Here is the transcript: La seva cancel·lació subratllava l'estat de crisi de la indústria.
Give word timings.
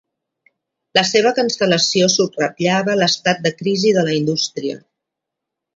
La 0.99 1.03
seva 1.09 1.33
cancel·lació 1.41 2.09
subratllava 2.15 2.99
l'estat 3.03 3.47
de 3.47 3.55
crisi 3.61 3.97
de 4.01 4.09
la 4.11 4.21
indústria. 4.23 4.85